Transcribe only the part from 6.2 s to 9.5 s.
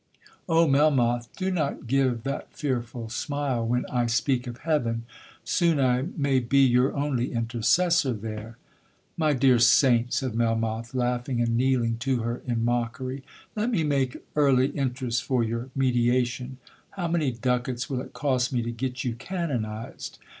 be your only intercessor there.' 'My